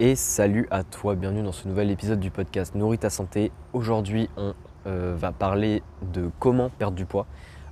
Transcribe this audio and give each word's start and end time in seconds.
et 0.00 0.16
salut 0.16 0.66
à 0.70 0.82
toi, 0.82 1.14
bienvenue 1.14 1.42
dans 1.42 1.52
ce 1.52 1.68
nouvel 1.68 1.90
épisode 1.90 2.20
du 2.20 2.30
podcast 2.30 2.74
Nourris 2.74 2.96
ta 2.96 3.10
santé. 3.10 3.52
Aujourd'hui 3.74 4.30
on 4.38 4.54
euh, 4.86 5.14
va 5.14 5.30
parler 5.30 5.82
de 6.00 6.30
comment 6.38 6.70
perdre 6.70 6.96
du 6.96 7.04
poids, 7.04 7.26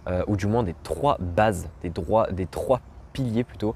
euh, 0.09 0.23
ou 0.27 0.37
du 0.37 0.47
moins 0.47 0.63
des 0.63 0.75
trois 0.83 1.17
bases, 1.21 1.71
des, 1.83 1.91
trois 1.91 2.81
piliers 3.15 3.45
plutôt, 3.45 3.75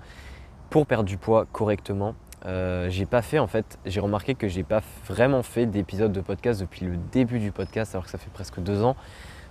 pour 0.68 0.86
perdre 0.86 1.04
du 1.04 1.16
poids 1.16 1.46
correctement. 1.50 2.14
Euh, 2.45 2.91
j'ai 2.91 3.07
pas 3.07 3.23
fait 3.23 3.38
en 3.38 3.46
fait, 3.46 3.79
j'ai 3.86 4.00
remarqué 4.00 4.34
que 4.34 4.48
j'ai 4.48 4.64
pas 4.64 4.82
vraiment 5.07 5.43
fait 5.43 5.64
d'épisode 5.64 6.12
de 6.12 6.21
podcast 6.21 6.61
depuis 6.61 6.84
le 6.84 6.98
début 7.11 7.39
du 7.39 7.53
podcast, 7.53 7.95
alors 7.95 8.05
que 8.05 8.11
ça 8.11 8.19
fait 8.19 8.30
presque 8.34 8.61
deux 8.61 8.84
ans, 8.84 8.96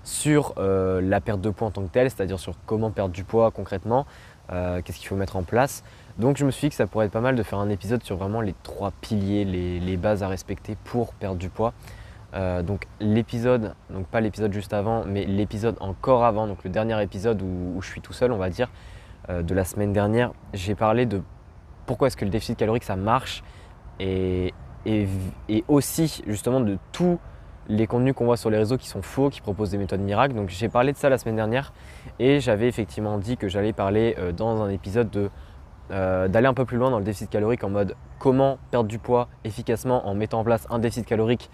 sur 0.04 0.54
la 0.58 1.22
perte 1.22 1.42
de 1.42 1.50
poids 1.50 1.68
en 1.68 1.72
tant 1.72 1.84
que 1.84 1.92
telle, 1.92 2.12
c'est-à-dire 2.12 2.40
sur 2.40 2.54
comment 2.68 2.92
perdre 2.92 3.14
du 3.14 3.24
poids 3.24 3.50
concrètement, 3.50 4.06
qu'est-ce 4.50 4.98
qu'il 4.98 5.08
faut 5.08 5.16
mettre 5.16 5.38
en 5.38 5.44
place. 5.44 5.84
Donc 6.18 6.38
je 6.38 6.46
me 6.46 6.52
suis 6.52 6.68
dit 6.68 6.70
que 6.70 6.76
ça 6.76 6.88
pourrait 6.88 7.06
être 7.06 7.12
pas 7.12 7.22
mal 7.22 7.36
de 7.36 7.44
faire 7.44 7.60
un 7.60 7.70
épisode 7.70 8.04
sur 8.04 8.18
vraiment 8.18 8.42
les 8.42 8.54
trois 8.64 8.92
piliers, 9.02 9.46
les, 9.46 9.98
bases 9.98 10.24
à 10.24 10.28
respecter 10.28 10.76
pour 10.84 11.14
perdre 11.14 11.38
du 11.38 11.50
poids. 11.50 11.74
Euh, 12.34 12.62
donc 12.64 12.88
l'épisode, 13.00 13.76
donc 13.90 14.08
pas 14.08 14.22
l'épisode 14.22 14.54
juste 14.54 14.74
avant, 14.74 15.04
mais 15.06 15.26
l'épisode 15.26 15.76
encore 15.80 16.24
avant, 16.24 16.48
donc 16.48 16.64
le 16.64 16.70
dernier 16.70 17.02
épisode 17.02 17.42
où, 17.42 17.82
je 17.82 17.88
suis 17.88 18.02
tout 18.02 18.14
seul, 18.14 18.32
on 18.32 18.38
va 18.38 18.50
dire, 18.50 18.70
euh, 19.30 19.42
de 19.42 19.54
la 19.54 19.66
semaine 19.66 19.94
dernière, 19.94 20.32
j'ai 20.54 20.76
parlé 20.76 21.06
de 21.06 21.22
pourquoi 21.86 22.08
est-ce 22.08 22.18
que 22.18 22.26
le 22.26 22.32
déficit 22.32 22.58
calorique 22.58 22.84
ça 22.84 22.96
marche 22.96 23.44
et, 24.00 24.54
aussi 25.68 26.24
justement 26.26 26.60
de 26.60 26.78
tous 26.92 27.20
les 27.72 27.88
contenus 27.88 28.14
qu'on 28.14 28.26
voit 28.26 28.38
sur 28.38 28.50
les 28.50 28.58
réseaux 28.58 28.78
qui 28.78 28.88
sont 28.88 29.02
faux, 29.02 29.30
qui 29.30 29.40
proposent 29.42 29.72
des 29.72 29.78
méthodes 29.78 30.02
miracles. 30.02 30.36
Donc 30.36 30.50
j'ai 30.50 30.68
parlé 30.68 30.92
de 30.92 30.98
ça 30.98 31.10
la 31.10 31.18
semaine 31.18 31.38
dernière 31.38 31.74
et 32.20 32.40
j'avais 32.40 32.68
effectivement 32.68 33.18
dit 33.18 33.38
que 33.38 33.48
j'allais 33.48 33.74
parler 33.74 34.16
euh, 34.20 34.32
dans 34.32 34.62
un 34.62 34.70
épisode 34.70 35.10
de 35.10 35.30
euh, 35.92 36.28
d'aller 36.28 36.48
un 36.48 36.54
peu 36.54 36.64
plus 36.64 36.78
loin 36.78 36.90
dans 36.90 37.00
le 37.00 37.04
déficit 37.04 37.30
calorique 37.30 37.64
en 37.64 37.70
mode 37.70 37.96
comment 38.20 38.58
perdre 38.72 38.88
du 38.88 39.00
poids 39.00 39.28
efficacement 39.44 40.08
en 40.08 40.16
mettant 40.16 40.40
en 40.40 40.44
place 40.44 40.68
un 40.70 40.80
déficit 40.80 41.06
calorique, 41.06 41.50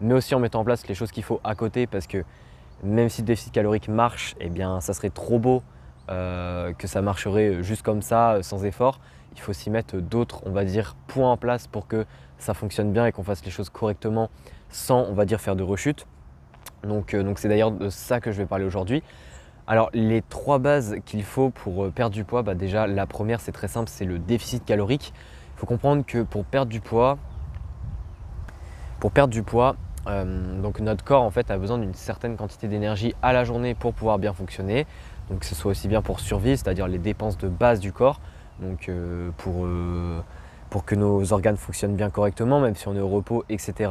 mais 0.00 0.14
aussi 0.14 0.34
en 0.34 0.40
mettant 0.40 0.60
en 0.60 0.64
place 0.64 0.86
les 0.86 0.94
choses 0.94 1.10
qu'il 1.10 1.24
faut 1.24 1.40
à 1.42 1.54
côté 1.54 1.86
parce 1.86 2.06
que 2.06 2.24
même 2.82 3.08
si 3.08 3.22
le 3.22 3.26
déficit 3.26 3.52
calorique 3.52 3.88
marche, 3.88 4.34
eh 4.40 4.48
bien 4.48 4.80
ça 4.80 4.92
serait 4.92 5.10
trop 5.10 5.38
beau 5.38 5.62
euh, 6.10 6.72
que 6.74 6.86
ça 6.86 7.00
marcherait 7.00 7.62
juste 7.62 7.82
comme 7.82 8.02
ça, 8.02 8.38
sans 8.42 8.64
effort. 8.64 8.98
Il 9.34 9.40
faut 9.40 9.52
s'y 9.52 9.70
mettre 9.70 9.96
d'autres, 9.96 10.42
on 10.46 10.50
va 10.50 10.64
dire, 10.64 10.94
points 11.06 11.32
en 11.32 11.36
place 11.36 11.66
pour 11.66 11.86
que 11.86 12.04
ça 12.38 12.54
fonctionne 12.54 12.92
bien 12.92 13.06
et 13.06 13.12
qu'on 13.12 13.22
fasse 13.22 13.44
les 13.44 13.50
choses 13.50 13.70
correctement 13.70 14.30
sans, 14.68 15.00
on 15.00 15.14
va 15.14 15.24
dire, 15.24 15.40
faire 15.40 15.56
de 15.56 15.62
rechute. 15.62 16.06
Donc 16.82 17.14
euh, 17.14 17.22
donc 17.22 17.38
c'est 17.38 17.48
d'ailleurs 17.48 17.70
de 17.70 17.88
ça 17.88 18.20
que 18.20 18.32
je 18.32 18.38
vais 18.38 18.46
parler 18.46 18.64
aujourd'hui. 18.64 19.02
Alors 19.66 19.90
les 19.94 20.22
trois 20.22 20.58
bases 20.58 20.96
qu'il 21.04 21.22
faut 21.22 21.50
pour 21.50 21.84
euh, 21.84 21.90
perdre 21.90 22.14
du 22.14 22.24
poids, 22.24 22.42
bah, 22.42 22.54
déjà 22.54 22.86
la 22.86 23.06
première 23.06 23.40
c'est 23.40 23.52
très 23.52 23.68
simple, 23.68 23.88
c'est 23.88 24.04
le 24.04 24.18
déficit 24.18 24.64
calorique. 24.64 25.12
Il 25.56 25.60
faut 25.60 25.66
comprendre 25.66 26.04
que 26.04 26.22
pour 26.22 26.44
perdre 26.44 26.70
du 26.70 26.80
poids, 26.80 27.18
pour 28.98 29.12
perdre 29.12 29.32
du 29.32 29.42
poids, 29.42 29.76
euh, 30.08 30.60
donc 30.60 30.80
notre 30.80 31.04
corps 31.04 31.22
en 31.22 31.30
fait 31.30 31.50
a 31.50 31.58
besoin 31.58 31.78
d'une 31.78 31.94
certaine 31.94 32.36
quantité 32.36 32.66
d'énergie 32.66 33.14
à 33.22 33.32
la 33.32 33.44
journée 33.44 33.74
pour 33.74 33.94
pouvoir 33.94 34.18
bien 34.18 34.32
fonctionner. 34.32 34.86
Donc 35.30 35.40
que 35.40 35.46
ce 35.46 35.54
soit 35.54 35.70
aussi 35.70 35.86
bien 35.86 36.02
pour 36.02 36.18
survivre, 36.18 36.58
c'est-à-dire 36.58 36.88
les 36.88 36.98
dépenses 36.98 37.38
de 37.38 37.48
base 37.48 37.78
du 37.78 37.92
corps, 37.92 38.20
donc 38.60 38.88
euh, 38.88 39.30
pour, 39.38 39.66
pour 40.70 40.84
que 40.84 40.94
nos 40.94 41.32
organes 41.32 41.56
fonctionnent 41.56 41.96
bien 41.96 42.10
correctement, 42.10 42.60
même 42.60 42.76
si 42.76 42.88
on 42.88 42.94
est 42.94 43.00
au 43.00 43.08
repos, 43.08 43.44
etc. 43.48 43.90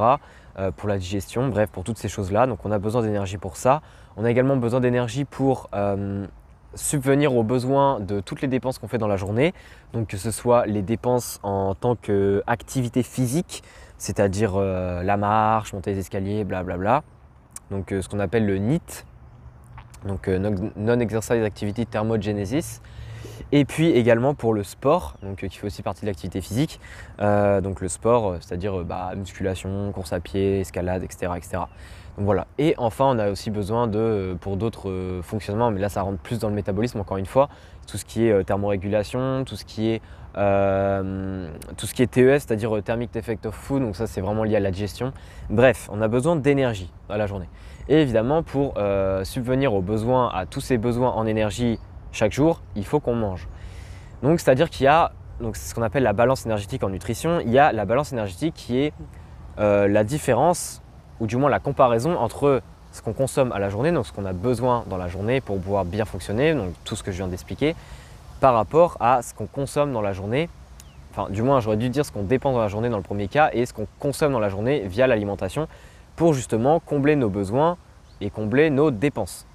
pour 0.78 0.90
la 0.90 0.98
digestion, 0.98 1.48
bref, 1.48 1.70
pour 1.70 1.84
toutes 1.84 1.98
ces 1.98 2.09
choses-là. 2.09 2.48
Donc 2.48 2.66
on 2.66 2.72
a 2.72 2.80
besoin 2.80 3.02
d'énergie 3.02 3.38
pour 3.38 3.58
ça. 3.58 3.81
On 4.18 4.26
a 4.26 4.31
également 4.31 4.58
besoin 4.58 4.81
d'énergie 4.81 5.26
pour 5.26 5.70
euh, 5.73 6.26
subvenir 6.76 7.36
aux 7.36 7.44
besoins 7.44 8.00
de 8.00 8.20
toutes 8.20 8.42
les 8.42 8.48
dépenses 8.48 8.78
qu'on 8.78 8.88
fait 8.88 8.98
dans 8.98 9.08
la 9.08 9.18
journée. 9.18 9.53
Donc 9.94 10.08
que 10.08 10.18
ce 10.18 10.31
soit 10.31 10.66
les 10.66 10.81
dépenses 10.81 11.40
en 11.44 11.75
tant 11.75 11.96
qu'activité 11.96 13.03
physique, 13.03 13.63
c'est-à-dire 13.97 14.53
euh, 14.56 15.02
la 15.03 15.18
marche, 15.18 15.74
monter 15.74 15.94
les 15.94 16.00
escaliers, 16.00 16.44
blablabla. 16.44 17.03
Donc 17.69 17.91
euh, 17.91 18.02
ce 18.02 18.09
qu'on 18.09 18.19
appelle 18.19 18.46
le 18.46 18.57
NEAT, 18.57 19.06
donc 20.06 20.28
Non-Exercise 20.28 21.44
Activity 21.44 21.86
Thermogenesis. 21.86 22.81
Et 23.52 23.66
puis 23.66 23.90
également 23.92 24.34
pour 24.34 24.54
le 24.54 24.64
sport, 24.64 25.16
donc, 25.24 25.38
qui 25.48 25.58
fait 25.58 25.68
aussi 25.68 25.82
partie 25.82 26.02
de 26.02 26.08
l'activité 26.08 26.42
physique. 26.42 26.80
donc 27.20 27.82
le 27.82 27.88
sport, 27.88 28.38
c'est-à-dire 28.40 28.84
bah, 28.84 29.12
musculation, 29.16 29.92
course 29.92 30.14
à 30.14 30.20
pied, 30.20 30.62
escalade, 30.62 31.04
etc. 31.04 31.34
etc 31.36 31.66
voilà. 32.18 32.48
Et 32.58 32.76
enfin, 32.78 33.06
on 33.06 33.20
a 33.20 33.30
aussi 33.30 33.52
besoin 33.52 33.88
de, 33.88 34.00
euh, 34.00 34.36
pour 34.36 34.58
d'autres 34.58 34.90
euh, 34.90 35.22
fonctionnements, 35.22 35.72
mais 35.72 35.80
là 35.80 35.90
ça 35.90 36.02
rentre 36.02 36.20
plus 36.20 36.40
dans 36.40 36.50
le 36.50 36.56
métabolisme 36.56 37.00
encore 37.00 37.18
une 37.18 37.26
fois, 37.26 37.50
tout 37.88 37.98
ce 37.98 38.06
qui 38.06 38.28
est 38.28 38.31
euh, 38.31 38.44
thermorégulation, 38.44 39.44
tout 39.46 39.56
ce 39.56 39.66
qui 39.66 39.90
est, 39.90 40.02
tout 40.34 41.88
ce 41.88 41.94
qui 41.94 42.04
est 42.04 42.12
TEF, 42.12 42.44
c'est-à-dire 42.44 42.81
Thermic 42.84 43.14
Effect 43.16 43.46
of 43.46 43.56
Food, 43.56 43.81
donc 43.81 43.96
ça 43.98 44.08
c'est 44.08 44.22
vraiment 44.22 44.44
lié 44.44 44.56
à 44.56 44.60
la 44.62 44.72
digestion. 44.72 45.12
Bref, 45.50 45.90
on 45.92 46.02
a 46.02 46.08
besoin 46.08 46.38
d'énergie 46.38 46.90
à 47.10 47.18
la 47.18 47.28
journée. 47.28 47.50
Et 47.90 48.02
évidemment, 48.02 48.42
pour 48.42 48.76
subvenir 49.24 49.74
aux 49.74 49.81
besoins, 49.81 50.30
à 50.34 50.46
tous 50.46 50.62
ces 50.62 50.78
besoins 50.78 51.10
en 51.12 51.26
énergie 51.26 51.80
chaque 52.12 52.32
jour, 52.32 52.62
il 52.76 52.86
faut 52.86 53.00
qu'on 53.00 53.16
mange. 53.16 53.48
Donc 54.24 54.40
c'est-à-dire 54.40 54.70
qu'il 54.70 54.86
y 54.86 54.88
a 54.88 55.12
donc 55.40 55.56
ce 55.56 55.74
qu'on 55.74 55.82
appelle 55.82 56.04
la 56.04 56.14
balance 56.14 56.46
énergétique 56.46 56.84
en 56.84 56.90
nutrition, 56.90 57.40
il 57.40 57.50
y 57.50 57.58
a 57.58 57.72
la 57.72 57.86
balance 57.86 58.14
énergétique 58.14 58.54
qui 58.56 58.78
est 58.80 58.94
la 59.58 60.04
différence 60.04 60.82
ou 61.20 61.28
du 61.28 61.38
moins 61.38 61.50
la 61.50 61.60
comparaison 61.60 62.18
entre 62.18 62.62
ce 62.92 63.02
qu'on 63.02 63.14
consomme 63.14 63.52
à 63.52 63.60
la 63.60 63.70
journée, 63.70 63.92
donc 63.92 64.06
ce 64.06 64.12
qu'on 64.12 64.26
a 64.26 64.34
besoin 64.34 64.84
dans 64.90 64.98
la 64.98 65.08
journée 65.08 65.40
pour 65.40 65.60
pouvoir 65.60 65.86
bien 65.86 66.06
fonctionner, 66.06 66.54
donc 66.54 66.74
tout 66.84 66.96
ce 66.96 67.04
que 67.04 67.12
je 67.12 67.18
viens 67.18 67.28
d'expliquer, 67.28 67.76
par 68.40 68.54
rapport 68.54 68.98
à 69.00 69.22
ce 69.22 69.34
qu'on 69.34 69.48
consomme 69.48 69.94
dans 69.94 70.02
la 70.02 70.14
journée, 70.14 70.50
enfin 71.12 71.30
du 71.30 71.42
moins 71.42 71.60
j'aurais 71.60 71.78
dû 71.78 71.90
dire 71.90 72.06
ce 72.06 72.12
qu'on 72.12 72.24
dépense 72.24 72.54
dans 72.54 72.62
la 72.62 72.68
journée 72.68 72.90
dans 72.90 72.98
le 72.98 73.04
premier 73.04 73.28
cas 73.28 73.50
et 73.54 73.66
ce 73.66 73.74
qu'on 73.74 73.88
consomme 74.00 74.34
dans 74.34 74.40
la 74.40 74.50
journée 74.50 74.82
via 74.88 75.08
l'alimentation 75.08 75.68
pour 76.16 76.34
justement 76.34 76.80
combler 76.80 77.16
nos 77.16 77.30
besoins 77.30 77.78
et 78.20 78.30
combler 78.30 78.70
nos 78.70 78.92
dépenses. 78.92 79.46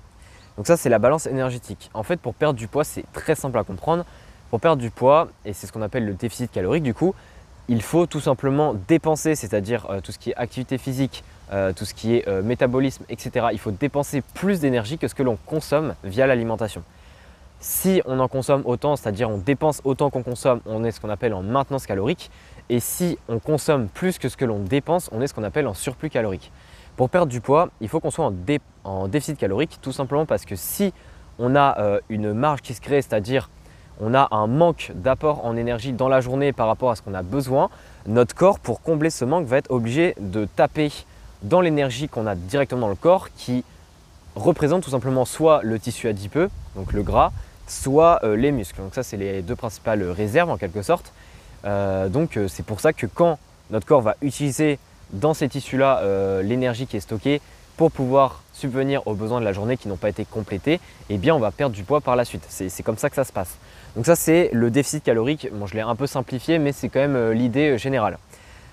Donc 0.56 0.66
ça 0.66 0.76
c'est 0.76 0.88
la 0.88 0.98
balance 0.98 1.26
énergétique. 1.26 1.90
En 1.94 2.02
fait 2.02 2.20
pour 2.20 2.34
perdre 2.34 2.58
du 2.58 2.68
poids 2.68 2.84
c'est 2.84 3.04
très 3.12 3.34
simple 3.34 3.58
à 3.58 3.64
comprendre. 3.64 4.04
Pour 4.50 4.60
perdre 4.60 4.80
du 4.80 4.90
poids, 4.90 5.28
et 5.44 5.52
c'est 5.52 5.66
ce 5.66 5.72
qu'on 5.72 5.82
appelle 5.82 6.06
le 6.06 6.14
déficit 6.14 6.52
calorique 6.52 6.84
du 6.84 6.94
coup, 6.94 7.14
il 7.68 7.82
faut 7.82 8.06
tout 8.06 8.20
simplement 8.20 8.74
dépenser, 8.86 9.34
c'est-à-dire 9.34 9.86
euh, 9.90 10.00
tout 10.00 10.12
ce 10.12 10.18
qui 10.18 10.30
est 10.30 10.36
activité 10.36 10.78
physique, 10.78 11.24
euh, 11.52 11.72
tout 11.72 11.84
ce 11.84 11.94
qui 11.94 12.14
est 12.14 12.28
euh, 12.28 12.42
métabolisme, 12.42 13.04
etc. 13.08 13.46
Il 13.52 13.58
faut 13.58 13.72
dépenser 13.72 14.22
plus 14.34 14.60
d'énergie 14.60 14.98
que 14.98 15.08
ce 15.08 15.14
que 15.14 15.22
l'on 15.22 15.36
consomme 15.46 15.94
via 16.04 16.26
l'alimentation. 16.26 16.82
Si 17.58 18.02
on 18.04 18.20
en 18.20 18.28
consomme 18.28 18.62
autant, 18.66 18.96
c'est-à-dire 18.96 19.30
on 19.30 19.38
dépense 19.38 19.80
autant 19.84 20.10
qu'on 20.10 20.22
consomme, 20.22 20.60
on 20.66 20.84
est 20.84 20.92
ce 20.92 21.00
qu'on 21.00 21.10
appelle 21.10 21.34
en 21.34 21.42
maintenance 21.42 21.86
calorique. 21.86 22.30
Et 22.68 22.80
si 22.80 23.18
on 23.28 23.38
consomme 23.38 23.88
plus 23.88 24.18
que 24.18 24.28
ce 24.28 24.36
que 24.36 24.44
l'on 24.44 24.58
dépense, 24.58 25.08
on 25.12 25.20
est 25.20 25.26
ce 25.26 25.34
qu'on 25.34 25.44
appelle 25.44 25.66
en 25.66 25.74
surplus 25.74 26.10
calorique. 26.10 26.52
Pour 26.96 27.10
perdre 27.10 27.30
du 27.30 27.42
poids, 27.42 27.68
il 27.82 27.88
faut 27.88 28.00
qu'on 28.00 28.10
soit 28.10 28.32
en, 28.84 29.08
déficit 29.08 29.36
calorique, 29.36 29.78
tout 29.82 29.92
simplement 29.92 30.24
parce 30.24 30.46
que 30.46 30.56
si 30.56 30.94
on 31.38 31.54
a 31.54 31.78
euh, 31.78 32.00
une 32.08 32.32
marge 32.32 32.62
qui 32.62 32.72
se 32.72 32.80
crée, 32.80 33.02
c'est-à-dire 33.02 33.50
on 34.00 34.14
a 34.14 34.28
un 34.30 34.46
manque 34.46 34.92
d'apport 34.94 35.44
en 35.44 35.56
énergie 35.56 35.92
dans 35.92 36.08
la 36.08 36.22
journée 36.22 36.52
par 36.52 36.66
rapport 36.66 36.90
à 36.90 36.96
ce 36.96 37.02
qu'on 37.02 37.12
a 37.12 37.22
besoin, 37.22 37.68
notre 38.06 38.34
corps, 38.34 38.58
pour 38.58 38.80
combler 38.80 39.10
ce 39.10 39.26
manque, 39.26 39.46
va 39.46 39.58
être 39.58 39.70
obligé 39.70 40.14
de 40.20 40.46
taper 40.46 40.90
dans 41.42 41.60
l'énergie 41.60 42.08
qu'on 42.08 42.26
a 42.26 42.34
directement 42.34 42.82
dans 42.82 42.88
le 42.88 42.94
corps 42.94 43.28
qui 43.36 43.62
représente 44.34 44.82
tout 44.82 44.90
simplement 44.90 45.26
soit 45.26 45.60
le 45.62 45.78
tissu 45.78 46.08
adipeux, 46.08 46.48
donc 46.76 46.94
le 46.94 47.02
gras, 47.02 47.30
soit 47.66 48.20
euh, 48.24 48.36
les 48.36 48.52
muscles. 48.52 48.80
Donc 48.80 48.94
ça, 48.94 49.02
c'est 49.02 49.18
les 49.18 49.42
deux 49.42 49.56
principales 49.56 50.02
réserves 50.02 50.48
en 50.48 50.56
quelque 50.56 50.80
sorte. 50.80 51.12
Euh, 51.66 52.08
donc 52.08 52.38
c'est 52.48 52.64
pour 52.64 52.80
ça 52.80 52.94
que 52.94 53.06
quand 53.06 53.38
notre 53.70 53.86
corps 53.86 54.02
va 54.02 54.14
utiliser 54.22 54.78
dans 55.10 55.34
ces 55.34 55.48
tissus-là 55.48 56.02
l'énergie 56.42 56.86
qui 56.86 56.96
est 56.96 57.00
stockée 57.00 57.40
pour 57.76 57.92
pouvoir 57.92 58.42
subvenir 58.52 59.06
aux 59.06 59.14
besoins 59.14 59.40
de 59.40 59.44
la 59.44 59.52
journée 59.52 59.76
qui 59.76 59.88
n'ont 59.88 59.96
pas 59.96 60.08
été 60.08 60.24
complétés, 60.24 60.80
eh 61.10 61.18
bien 61.18 61.34
on 61.34 61.38
va 61.38 61.50
perdre 61.50 61.74
du 61.74 61.84
poids 61.84 62.00
par 62.00 62.16
la 62.16 62.24
suite. 62.24 62.44
C'est 62.48 62.82
comme 62.82 62.96
ça 62.96 63.10
que 63.10 63.16
ça 63.16 63.24
se 63.24 63.32
passe. 63.32 63.56
Donc 63.96 64.06
ça 64.06 64.16
c'est 64.16 64.50
le 64.52 64.70
déficit 64.70 65.04
calorique. 65.04 65.48
Bon, 65.52 65.66
je 65.66 65.74
l'ai 65.74 65.80
un 65.80 65.94
peu 65.94 66.06
simplifié, 66.06 66.58
mais 66.58 66.72
c'est 66.72 66.88
quand 66.88 67.00
même 67.00 67.32
l'idée 67.32 67.78
générale. 67.78 68.18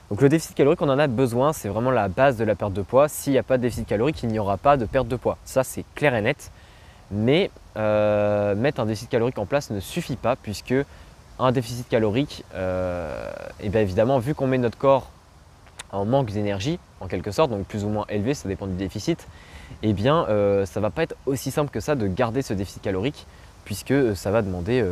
Donc 0.09 0.21
le 0.21 0.29
déficit 0.29 0.55
calorique, 0.55 0.81
on 0.81 0.89
en 0.89 0.99
a 0.99 1.07
besoin, 1.07 1.53
c'est 1.53 1.69
vraiment 1.69 1.91
la 1.91 2.07
base 2.07 2.37
de 2.37 2.43
la 2.43 2.55
perte 2.55 2.73
de 2.73 2.81
poids. 2.81 3.07
S'il 3.07 3.33
n'y 3.33 3.39
a 3.39 3.43
pas 3.43 3.57
de 3.57 3.63
déficit 3.63 3.87
calorique, 3.87 4.21
il 4.23 4.29
n'y 4.29 4.39
aura 4.39 4.57
pas 4.57 4.77
de 4.77 4.85
perte 4.85 5.07
de 5.07 5.15
poids. 5.15 5.37
Ça, 5.43 5.63
c'est 5.63 5.85
clair 5.95 6.13
et 6.13 6.21
net. 6.21 6.51
Mais 7.09 7.51
euh, 7.77 8.53
mettre 8.55 8.79
un 8.79 8.85
déficit 8.85 9.09
calorique 9.09 9.37
en 9.37 9.45
place 9.45 9.69
ne 9.69 9.79
suffit 9.79 10.15
pas 10.15 10.35
puisque 10.35 10.75
un 11.39 11.51
déficit 11.51 11.89
calorique, 11.89 12.41
et 12.41 12.55
euh, 12.55 13.31
eh 13.61 13.69
bien 13.69 13.81
évidemment, 13.81 14.19
vu 14.19 14.35
qu'on 14.35 14.45
met 14.45 14.59
notre 14.59 14.77
corps 14.77 15.09
en 15.93 16.05
manque 16.05 16.31
d'énergie, 16.31 16.79
en 16.99 17.07
quelque 17.07 17.31
sorte, 17.31 17.49
donc 17.49 17.65
plus 17.65 17.85
ou 17.85 17.89
moins 17.89 18.05
élevé, 18.09 18.33
ça 18.33 18.49
dépend 18.49 18.67
du 18.67 18.75
déficit, 18.75 19.27
eh 19.81 19.93
bien 19.93 20.25
euh, 20.27 20.65
ça 20.65 20.81
va 20.81 20.89
pas 20.89 21.03
être 21.03 21.15
aussi 21.25 21.51
simple 21.51 21.71
que 21.71 21.79
ça 21.79 21.95
de 21.95 22.07
garder 22.07 22.41
ce 22.41 22.53
déficit 22.53 22.81
calorique 22.81 23.25
puisque 23.63 23.93
ça 24.15 24.29
va 24.31 24.41
demander 24.41 24.83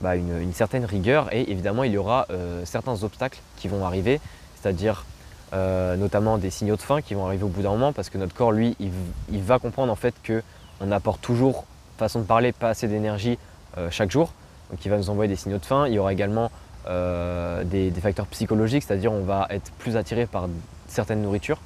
bah, 0.00 0.16
une, 0.16 0.52
certaine 0.52 0.84
rigueur 0.84 1.32
et 1.32 1.50
évidemment 1.50 1.84
il 1.84 1.92
y 1.92 1.96
aura 1.96 2.26
euh, 2.30 2.62
certains 2.64 3.04
obstacles 3.04 3.38
qui 3.56 3.68
vont 3.68 3.84
arriver, 3.84 4.20
c'est-à-dire 4.60 5.04
euh, 5.52 5.94
notamment 5.96 6.36
des 6.36 6.50
signaux 6.50 6.74
de 6.74 6.82
faim 6.82 7.00
qui 7.00 7.14
vont 7.14 7.26
arriver 7.26 7.44
au 7.44 7.48
bout 7.48 7.62
d'un 7.62 7.70
moment 7.70 7.92
parce 7.92 8.10
que 8.10 8.18
notre 8.18 8.34
corps 8.34 8.50
lui 8.50 8.76
il, 8.80 9.42
va 9.42 9.60
comprendre 9.60 9.92
en 9.92 9.96
fait 9.96 10.14
qu'on 10.26 10.90
apporte 10.90 11.20
toujours, 11.20 11.64
façon 11.96 12.18
de 12.18 12.24
parler, 12.24 12.50
pas 12.50 12.70
assez 12.70 12.88
d'énergie 12.88 13.38
euh, 13.78 13.88
chaque 13.90 14.10
jour. 14.10 14.32
Donc 14.70 14.84
il 14.84 14.88
va 14.88 14.96
nous 14.96 15.10
envoyer 15.10 15.28
des 15.28 15.36
signaux 15.36 15.58
de 15.58 15.64
faim. 15.64 15.86
Il 15.86 15.94
y 15.94 15.98
aura 16.00 16.12
également 16.12 16.50
des, 16.86 17.92
facteurs 18.00 18.26
psychologiques, 18.26 18.84
c'est-à-dire 18.86 19.12
on 19.12 19.24
va 19.24 19.46
être 19.50 19.70
plus 19.78 19.96
attiré 19.96 20.26
par 20.26 20.48
certaines 20.86 21.22
nourritures. 21.22 21.58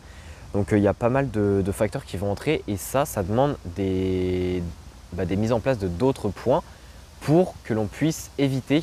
Donc 0.55 0.69
il 0.73 0.79
y 0.79 0.89
a 0.89 0.95
pas 0.95 1.09
mal 1.09 1.31
de, 1.31 1.63
facteurs 1.73 2.05
qui 2.05 2.17
vont 2.17 2.31
entrer 2.31 2.63
et 2.69 2.77
ça, 2.77 3.05
ça 3.05 3.23
demande 3.23 3.57
des, 3.77 4.63
bah, 5.13 5.25
des 5.25 5.37
mises 5.37 5.53
en 5.53 5.61
place 5.61 5.79
de 5.79 5.89
d'autres 5.89 6.29
points 6.29 6.63
pour 7.21 7.55
que 7.65 7.75
l'on 7.75 7.87
puisse 7.87 8.31
éviter 8.39 8.83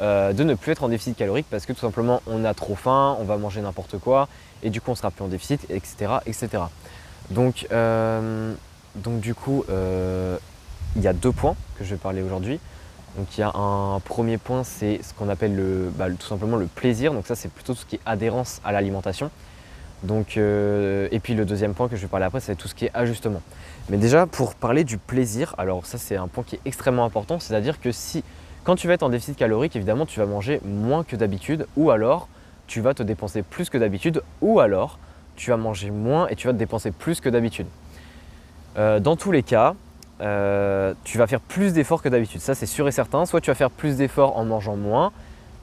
euh, 0.00 0.32
de 0.32 0.44
ne 0.44 0.54
plus 0.54 0.72
être 0.72 0.84
en 0.84 0.88
déficit 0.88 1.16
calorique 1.16 1.46
parce 1.50 1.64
que 1.64 1.72
tout 1.72 1.80
simplement 1.80 2.20
on 2.26 2.44
a 2.44 2.54
trop 2.54 2.74
faim, 2.74 3.16
on 3.18 3.24
va 3.24 3.36
manger 3.38 3.60
n'importe 3.60 3.98
quoi 3.98 4.28
et 4.62 4.70
du 4.70 4.80
coup 4.80 4.90
on 4.90 4.94
sera 4.94 5.10
plus 5.10 5.24
en 5.24 5.28
déficit, 5.28 5.64
etc. 5.70 6.16
etc. 6.26 6.64
Donc, 7.30 7.66
euh, 7.72 8.52
donc 8.94 9.20
du 9.20 9.34
coup, 9.34 9.64
euh, 9.70 10.36
il 10.96 11.02
y 11.02 11.08
a 11.08 11.12
deux 11.12 11.32
points 11.32 11.56
que 11.78 11.84
je 11.84 11.90
vais 11.90 12.00
parler 12.00 12.22
aujourd'hui. 12.22 12.60
Donc 13.16 13.26
il 13.36 13.40
y 13.40 13.42
a 13.42 13.50
un 13.54 14.00
premier 14.00 14.38
point, 14.38 14.62
c'est 14.64 15.00
ce 15.02 15.14
qu'on 15.14 15.28
appelle 15.28 15.56
le, 15.56 15.90
bah, 15.96 16.06
tout 16.10 16.26
simplement 16.26 16.56
le 16.56 16.66
plaisir. 16.66 17.12
Donc 17.12 17.26
ça 17.26 17.34
c'est 17.34 17.50
plutôt 17.50 17.74
tout 17.74 17.80
ce 17.80 17.86
qui 17.86 17.96
est 17.96 18.00
adhérence 18.04 18.60
à 18.64 18.72
l'alimentation. 18.72 19.30
Donc, 20.02 20.36
et 20.36 21.20
puis 21.22 21.34
le 21.34 21.46
deuxième 21.46 21.72
point 21.72 21.88
que 21.88 21.96
je 21.96 22.02
vais 22.02 22.06
parler 22.06 22.26
après, 22.26 22.40
c'est 22.40 22.54
tout 22.54 22.68
ce 22.68 22.74
qui 22.74 22.84
est 22.84 22.90
ajustement. 22.92 23.40
Mais 23.88 23.96
déjà 23.96 24.26
pour 24.26 24.54
parler 24.54 24.84
du 24.84 24.98
plaisir, 24.98 25.54
alors 25.56 25.86
ça 25.86 25.96
c'est 25.96 26.16
un 26.16 26.28
point 26.28 26.44
qui 26.44 26.56
est 26.56 26.60
extrêmement 26.66 27.04
important, 27.04 27.40
c'est-à-dire 27.40 27.80
que 27.80 27.90
si 27.92 28.22
quand 28.66 28.74
tu 28.74 28.88
vas 28.88 28.94
être 28.94 29.04
en 29.04 29.10
déficit 29.10 29.36
calorique, 29.36 29.76
évidemment, 29.76 30.06
tu 30.06 30.18
vas 30.18 30.26
manger 30.26 30.60
moins 30.64 31.04
que 31.04 31.14
d'habitude 31.14 31.68
ou 31.76 31.92
alors 31.92 32.26
tu 32.66 32.80
vas 32.80 32.94
te 32.94 33.04
dépenser 33.04 33.42
plus 33.42 33.70
que 33.70 33.78
d'habitude 33.78 34.22
ou 34.40 34.58
alors 34.58 34.98
tu 35.36 35.50
vas 35.50 35.56
manger 35.56 35.92
moins 35.92 36.26
et 36.26 36.34
tu 36.34 36.48
vas 36.48 36.52
te 36.52 36.58
dépenser 36.58 36.90
plus 36.90 37.20
que 37.20 37.28
d'habitude. 37.28 37.68
Euh, 38.76 38.98
dans 38.98 39.14
tous 39.14 39.30
les 39.30 39.44
cas, 39.44 39.76
euh, 40.20 40.94
tu 41.04 41.18
vas 41.18 41.26
faire 41.26 41.40
plus 41.40 41.72
d'efforts 41.72 42.02
que 42.02 42.08
d'habitude. 42.08 42.40
Ça, 42.40 42.54
c'est 42.54 42.66
sûr 42.66 42.88
et 42.88 42.92
certain. 42.92 43.26
Soit 43.26 43.40
tu 43.40 43.50
vas 43.50 43.54
faire 43.54 43.70
plus 43.70 43.96
d'efforts 43.96 44.36
en 44.36 44.44
mangeant 44.44 44.76
moins, 44.76 45.12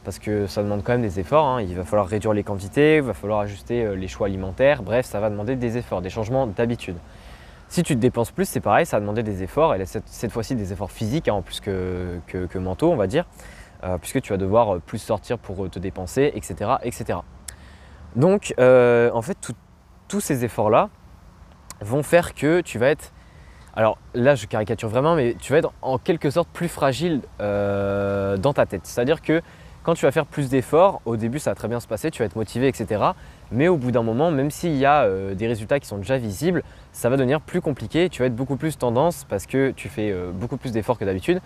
parce 0.03 0.19
que 0.19 0.47
ça 0.47 0.61
demande 0.61 0.83
quand 0.83 0.94
même 0.94 1.01
des 1.01 1.19
efforts. 1.19 1.45
Hein. 1.45 1.61
Il 1.61 1.75
va 1.75 1.83
falloir 1.83 2.07
réduire 2.07 2.33
les 2.33 2.44
quantités, 2.44 2.97
il 2.97 3.01
va 3.01 3.13
falloir 3.13 3.39
ajuster 3.39 3.83
euh, 3.83 3.95
les 3.95 4.07
choix 4.07 4.27
alimentaires. 4.27 4.83
Bref, 4.83 5.05
ça 5.05 5.19
va 5.19 5.29
demander 5.29 5.55
des 5.55 5.77
efforts, 5.77 6.01
des 6.01 6.09
changements 6.09 6.47
d'habitude. 6.47 6.97
Si 7.69 7.81
tu 7.81 7.95
te 7.95 8.00
dépenses 8.00 8.29
plus, 8.29 8.45
c'est 8.45 8.59
pareil, 8.59 8.85
ça 8.85 8.97
va 8.97 9.01
demander 9.01 9.23
des 9.23 9.41
efforts, 9.41 9.73
et 9.73 9.83
cette, 9.88 10.07
cette 10.07 10.31
fois-ci 10.31 10.53
des 10.53 10.71
efforts 10.73 10.91
physiques 10.91 11.27
hein, 11.27 11.33
en 11.33 11.41
plus 11.41 11.59
que, 11.59 12.19
que, 12.27 12.57
mentaux, 12.59 12.91
on 12.91 12.95
va 12.95 13.07
dire, 13.07 13.25
euh, 13.83 13.97
puisque 13.97 14.21
tu 14.21 14.31
vas 14.31 14.38
devoir 14.38 14.79
plus 14.79 15.00
sortir 15.00 15.39
pour 15.39 15.67
te 15.71 15.79
dépenser, 15.79 16.31
etc. 16.35 16.73
etc. 16.83 17.19
Donc, 18.15 18.53
en 18.59 19.21
fait, 19.23 19.38
tous 20.07 20.19
ces 20.19 20.45
efforts-là 20.45 20.89
vont 21.81 22.03
faire 22.03 22.35
que 22.35 22.61
tu 22.61 22.77
vas 22.77 22.89
être, 22.89 23.12
alors 23.75 23.98
là 24.14 24.36
je 24.36 24.46
caricature 24.46 24.90
vraiment, 24.90 25.16
mais 25.16 25.36
tu 25.40 25.52
vas 25.52 25.60
être 25.60 25.74
en 25.81 25.98
quelque 25.98 26.30
sorte 26.30 26.50
plus 26.50 26.68
fragile 26.68 27.22
dans 27.40 28.54
ta 28.54 28.66
tête. 28.66 28.81
C'est-à-dire 28.86 29.22
que 29.22 29.42
quand 29.84 29.96
tu 29.96 30.06
vas 30.06 30.12
faire 30.12 30.25
plus 30.25 30.50
d'efforts, 30.50 31.02
au 31.06 31.18
début 31.18 31.40
ça 31.40 31.52
va 31.52 31.56
très 31.56 31.68
bien 31.68 31.80
se 31.80 31.88
passer, 31.88 32.10
tu 32.10 32.20
vas 32.20 32.25
être 32.25 32.38
motivé, 32.38 32.68
etc. 32.68 33.04
Mais 33.52 33.68
au 33.68 33.75
bout 33.75 33.92
d'un 33.92 34.02
moment, 34.02 34.31
même 34.31 34.50
s'il 34.50 34.75
y 34.75 34.86
a 34.86 35.04
euh, 35.04 35.36
des 35.36 35.46
résultats 35.46 35.80
qui 35.80 35.88
sont 35.88 35.98
déjà 35.98 36.18
visibles, 36.18 36.64
ça 36.94 37.10
va 37.10 37.18
devenir 37.18 37.42
plus 37.42 37.62
compliqué. 37.62 38.10
Tu 38.10 38.22
vas 38.22 38.28
être 38.28 38.36
beaucoup 38.36 38.56
plus 38.56 38.78
tendance, 38.78 39.25
parce 39.28 39.46
que 39.46 39.72
tu 39.72 39.90
fais 39.90 40.10
euh, 40.10 40.31
beaucoup 40.34 40.58
plus 40.58 40.72
d'efforts 40.72 40.98
que 40.98 41.06
d'habitude, 41.06 41.42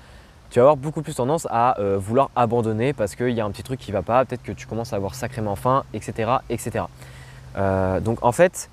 tu 0.52 0.60
vas 0.60 0.64
avoir 0.64 0.78
beaucoup 0.78 1.02
plus 1.02 1.16
tendance 1.16 1.48
à 1.50 1.80
euh, 1.80 1.98
vouloir 1.98 2.30
abandonner 2.36 2.94
parce 2.94 3.16
qu'il 3.16 3.32
y 3.32 3.42
a 3.42 3.46
un 3.46 3.52
petit 3.52 3.64
truc 3.64 3.80
qui 3.80 3.92
va 3.92 4.04
pas, 4.04 4.24
peut-être 4.24 4.44
que 4.44 4.54
tu 4.54 4.68
commences 4.68 4.94
à 4.94 4.96
avoir 4.96 5.16
sacrément 5.16 5.56
faim, 5.56 5.84
etc. 5.94 6.32
etc. 6.50 6.86
donc 8.02 8.24
en 8.24 8.32
fait, 8.32 8.70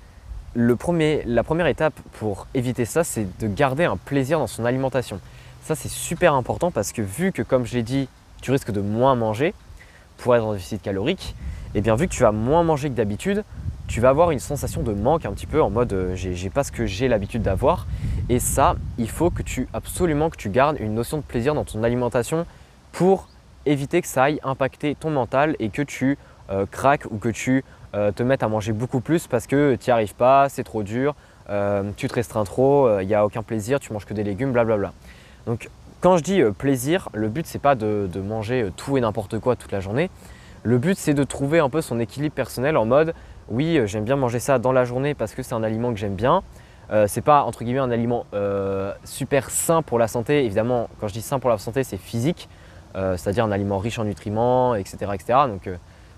la 0.55 1.43
première 1.43 1.67
étape 1.67 1.93
pour 2.13 2.47
éviter 2.53 2.85
ça, 2.85 3.03
c'est 3.03 3.27
de 3.39 3.47
garder 3.47 3.83
un 3.85 3.97
plaisir 3.97 4.39
dans 4.39 4.47
son 4.47 4.65
alimentation. 4.65 5.19
Ça, 5.63 5.75
c'est 5.75 5.89
super 5.89 6.33
important 6.33 6.71
parce 6.71 6.91
que 6.91 7.01
vu 7.01 7.31
que, 7.31 7.41
comme 7.41 7.65
je 7.65 7.73
l'ai 7.73 7.83
dit, 7.83 8.07
tu 8.41 8.51
risques 8.51 8.71
de 8.71 8.81
moins 8.81 9.15
manger 9.15 9.53
pour 10.17 10.35
être 10.35 10.45
en 10.45 10.53
déficit 10.53 10.81
calorique, 10.81 11.35
et 11.73 11.79
eh 11.79 11.81
bien 11.81 11.95
vu 11.95 12.07
que 12.07 12.13
tu 12.13 12.21
vas 12.21 12.31
moins 12.31 12.63
manger 12.63 12.89
que 12.89 12.95
d'habitude, 12.95 13.43
tu 13.87 13.99
vas 13.99 14.09
avoir 14.09 14.31
une 14.31 14.39
sensation 14.39 14.81
de 14.81 14.93
manque 14.93 15.25
un 15.25 15.33
petit 15.33 15.45
peu 15.45 15.61
en 15.61 15.69
mode 15.69 15.93
euh, 15.93 16.15
j'ai 16.15 16.49
pas 16.49 16.63
ce 16.63 16.71
que 16.71 16.85
j'ai 16.85 17.07
l'habitude 17.07 17.41
d'avoir. 17.41 17.85
Et 18.29 18.39
ça, 18.39 18.75
il 18.97 19.09
faut 19.09 19.29
que 19.29 19.43
tu 19.43 19.67
absolument 19.73 20.29
que 20.29 20.37
tu 20.37 20.49
gardes 20.49 20.77
une 20.79 20.93
notion 20.95 21.17
de 21.17 21.23
plaisir 21.23 21.53
dans 21.53 21.65
ton 21.65 21.83
alimentation 21.83 22.45
pour 22.91 23.27
éviter 23.65 24.01
que 24.01 24.07
ça 24.07 24.23
aille 24.23 24.39
impacter 24.43 24.95
ton 24.95 25.09
mental 25.09 25.55
et 25.59 25.69
que 25.69 25.81
tu 25.81 26.17
euh, 26.49 26.65
craques 26.69 27.05
ou 27.11 27.17
que 27.17 27.29
tu 27.29 27.63
te 28.15 28.23
mettes 28.23 28.43
à 28.43 28.49
manger 28.49 28.73
beaucoup 28.73 28.99
plus 28.99 29.27
parce 29.27 29.47
que 29.47 29.75
tu 29.75 29.89
n'y 29.89 29.93
arrives 29.93 30.15
pas, 30.15 30.49
c'est 30.49 30.63
trop 30.63 30.83
dur, 30.83 31.15
tu 31.95 32.07
te 32.07 32.13
restreins 32.13 32.43
trop, 32.43 32.99
il 32.99 33.07
n'y 33.07 33.15
a 33.15 33.25
aucun 33.25 33.41
plaisir, 33.41 33.79
tu 33.79 33.93
manges 33.93 34.05
que 34.05 34.13
des 34.13 34.23
légumes, 34.23 34.51
blablabla. 34.51 34.91
Donc 35.45 35.69
quand 36.05 36.17
je 36.17 36.23
dis 36.23 36.39
euh, 36.39 36.51
plaisir, 36.51 37.09
le 37.13 37.29
but 37.29 37.47
c'est 37.47 37.57
pas 37.57 37.73
de, 37.73 38.07
manger 38.23 38.61
euh, 38.61 38.71
tout 38.75 38.95
et 38.95 39.01
n'importe 39.01 39.39
quoi 39.39 39.55
toute 39.55 39.71
la 39.71 39.79
journée. 39.79 40.11
Le 40.61 40.77
but 40.77 40.95
c'est 40.97 41.15
de 41.15 41.23
trouver 41.23 41.57
un 41.57 41.69
peu 41.69 41.81
son 41.81 41.99
équilibre 41.99 42.35
personnel 42.35 42.77
en 42.77 42.85
mode 42.85 43.15
oui 43.49 43.79
euh, 43.79 43.87
j'aime 43.87 44.03
bien 44.03 44.15
manger 44.15 44.37
ça 44.37 44.59
dans 44.59 44.71
la 44.71 44.85
journée 44.85 45.15
parce 45.15 45.33
que 45.33 45.41
c'est 45.41 45.55
un 45.55 45.63
aliment 45.63 45.91
que 45.91 45.99
j'aime 45.99 46.13
bien. 46.13 46.43
Euh, 46.91 47.07
c'est 47.07 47.21
pas 47.21 47.41
entre 47.41 47.63
guillemets 47.63 47.79
un 47.79 47.89
aliment 47.89 48.27
super 49.03 49.49
sain 49.49 49.81
pour 49.81 49.97
la 49.97 50.07
santé. 50.07 50.45
Évidemment, 50.45 50.89
quand 50.99 51.07
je 51.07 51.13
dis 51.13 51.23
sain 51.23 51.39
pour 51.39 51.49
la 51.49 51.57
santé, 51.57 51.83
c'est 51.83 51.97
physique, 51.97 52.49
c'est-à-dire 52.93 53.43
un 53.43 53.51
aliment 53.51 53.79
riche 53.79 53.97
en 53.97 54.03
nutriments, 54.03 54.75
etc. 54.75 55.11
etc. 55.15 55.39
Donc 55.47 55.67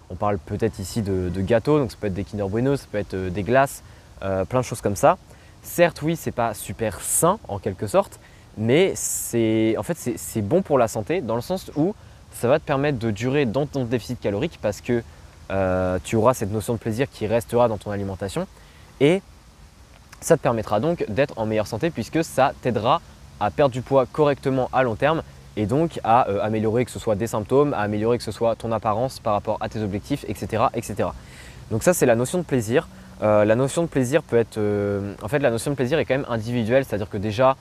on 0.09 0.15
parle 0.15 0.37
peut-être 0.37 0.79
ici 0.79 1.01
de, 1.01 1.29
gâteaux, 1.41 1.79
donc 1.79 1.91
ça 1.91 1.97
peut 1.99 2.07
être 2.07 2.13
des 2.13 2.23
Kinder 2.23 2.47
Bueno, 2.47 2.75
ça 2.75 2.85
peut 2.91 2.97
être 2.97 3.15
des 3.15 3.43
glaces, 3.43 3.83
plein 4.21 4.59
de 4.59 4.65
choses 4.65 4.81
comme 4.81 4.95
ça. 4.95 5.17
Certes, 5.63 6.01
oui, 6.01 6.15
c'est 6.15 6.31
pas 6.31 6.53
super 6.53 7.01
sain 7.01 7.39
en 7.47 7.59
quelque 7.59 7.87
sorte, 7.87 8.19
mais 8.57 8.93
c'est 8.95 9.75
en 9.77 9.83
fait 9.83 9.97
c'est 9.97 10.41
bon 10.41 10.61
pour 10.61 10.77
la 10.77 10.87
santé 10.87 11.21
dans 11.21 11.35
le 11.35 11.41
sens 11.41 11.71
où 11.75 11.93
ça 12.31 12.47
va 12.47 12.59
te 12.59 12.65
permettre 12.65 12.99
de 12.99 13.11
durer 13.11 13.45
dans 13.45 13.65
ton 13.65 13.83
déficit 13.83 14.19
calorique 14.19 14.59
parce 14.61 14.81
que 14.81 15.03
euh, 15.49 15.99
tu 16.03 16.15
auras 16.15 16.33
cette 16.33 16.51
notion 16.51 16.73
de 16.73 16.79
plaisir 16.79 17.07
qui 17.09 17.25
restera 17.27 17.67
dans 17.67 17.77
ton 17.77 17.91
alimentation 17.91 18.47
et 18.99 19.21
ça 20.19 20.37
te 20.37 20.41
permettra 20.41 20.79
donc 20.79 21.05
d'être 21.09 21.37
en 21.37 21.45
meilleure 21.45 21.67
santé 21.67 21.89
puisque 21.89 22.23
ça 22.23 22.53
t'aidera 22.61 23.01
à 23.39 23.51
perdre 23.51 23.73
du 23.73 23.81
poids 23.81 24.05
correctement 24.05 24.69
à 24.73 24.83
long 24.83 24.95
terme 24.95 25.21
et 25.57 25.65
donc 25.65 25.99
à 26.03 26.29
euh, 26.29 26.39
améliorer 26.41 26.85
que 26.85 26.91
ce 26.91 26.99
soit 26.99 27.15
des 27.15 27.27
symptômes, 27.27 27.73
à 27.73 27.79
améliorer 27.79 28.17
que 28.17 28.23
ce 28.23 28.31
soit 28.31 28.55
ton 28.55 28.71
apparence 28.71 29.19
par 29.19 29.33
rapport 29.33 29.57
à 29.59 29.67
tes 29.67 29.81
objectifs, 29.81 30.23
etc. 30.29 30.65
etc. 30.73 31.09
Donc 31.71 31.83
ça 31.83 31.93
c'est 31.93 32.05
la 32.05 32.15
notion 32.15 32.37
de 32.37 32.43
plaisir. 32.43 32.87
Euh, 33.21 33.43
la 33.43 33.55
notion 33.55 33.81
de 33.81 33.87
plaisir 33.87 34.23
peut 34.23 34.37
être... 34.37 34.59
en 35.21 35.27
fait 35.27 35.39
la 35.39 35.49
notion 35.49 35.71
de 35.71 35.75
plaisir 35.75 35.99
est 35.99 36.05
quand 36.05 36.15
même 36.15 36.27
individuelle, 36.29 36.85
c'est-à-dire 36.85 37.09
que 37.09 37.17
déjà 37.17 37.57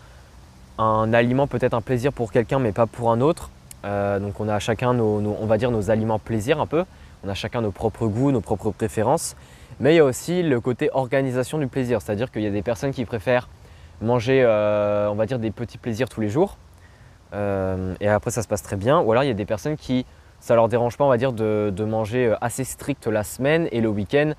un 0.78 1.12
aliment 1.12 1.46
peut 1.46 1.58
être 1.60 1.75
un 1.75 1.81
plaisir 1.81 2.12
pour 2.12 2.31
quelqu'un 2.31 2.58
mais 2.58 2.73
pas 2.73 2.87
pour 2.87 3.11
un 3.11 3.20
autre. 3.20 3.50
Euh, 3.85 4.18
donc 4.18 4.40
on 4.40 4.49
a 4.49 4.59
chacun 4.59 4.94
nos, 4.94 5.37
on 5.40 5.47
va 5.47 5.59
dire 5.59 5.70
nos 5.70 5.90
aliments 5.90 6.18
plaisir 6.18 6.61
un 6.61 6.66
peu. 6.66 6.85
On 7.25 7.28
a 7.28 7.35
chacun 7.35 7.61
nos 7.61 7.70
propres 7.70 8.06
goûts, 8.06 8.30
nos 8.30 8.40
propres 8.40 8.70
préférences. 8.70 9.37
Mais 9.80 9.94
il 9.94 9.97
y 9.97 10.00
a 10.00 10.04
aussi 10.04 10.42
le 10.42 10.61
côté 10.61 10.90
organisation 10.92 11.59
du 11.59 11.66
plaisir, 11.66 12.00
c'est-à-dire 12.00 12.30
qu'il 12.30 12.42
y 12.42 12.47
a 12.47 12.50
des 12.50 12.62
personnes 12.62 12.92
qui 12.92 13.04
préfèrent 13.04 13.49
manger, 14.00 14.42
euh, 14.44 15.09
on 15.11 15.14
va 15.14 15.26
dire, 15.26 15.38
des 15.38 15.50
petits 15.50 15.78
plaisirs 15.78 16.09
tous 16.09 16.20
les 16.20 16.28
jours. 16.28 16.56
Euh, 17.33 17.95
et 18.00 18.09
après 18.09 18.30
ça 18.30 18.42
se 18.42 18.49
passe 18.49 18.62
très 18.62 18.76
bien. 18.76 19.00
Ou 19.00 19.12
alors 19.12 19.25
il 19.25 19.28
y 19.28 19.30
a 19.30 19.35
des 19.35 19.47
personnes 19.47 19.76
qui, 19.76 20.06
ça 20.40 20.54
leur 20.54 20.68
dérange 20.68 20.97
pas, 20.97 21.04
on 21.04 21.09
va 21.09 21.16
dire, 21.16 21.33
de, 21.33 21.85
manger 21.85 22.35
assez 22.40 22.64
strict 22.64 23.06
la 23.06 23.25
semaine 23.25 23.68
et 23.73 23.80
le 23.80 23.88
week-end, 23.88 24.33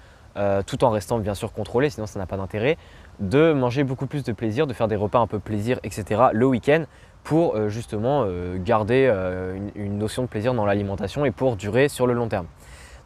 tout 0.67 0.83
en 0.83 0.91
restant 0.91 1.17
bien 1.17 1.33
sûr 1.33 1.51
contrôlé, 1.51 1.89
sinon 1.89 2.05
ça 2.05 2.19
n'a 2.19 2.27
pas 2.27 2.37
d'intérêt 2.37 2.77
de 3.19 3.53
manger 3.53 3.83
beaucoup 3.83 4.05
plus 4.05 4.23
de 4.23 4.31
plaisir, 4.31 4.67
de 4.67 4.73
faire 4.73 4.87
des 4.87 4.95
repas 4.95 5.19
un 5.19 5.27
peu 5.27 5.39
plaisir, 5.39 5.79
etc. 5.83 6.25
le 6.33 6.45
week-end 6.45 6.83
pour 7.23 7.55
euh, 7.55 7.69
justement 7.69 8.23
euh, 8.25 8.57
garder 8.57 9.09
euh, 9.11 9.57
une, 9.75 9.97
notion 9.97 10.23
de 10.23 10.27
plaisir 10.27 10.53
dans 10.53 10.65
l'alimentation 10.65 11.25
et 11.25 11.31
pour 11.31 11.55
durer 11.55 11.89
sur 11.89 12.07
le 12.07 12.13
long 12.13 12.27
terme. 12.27 12.45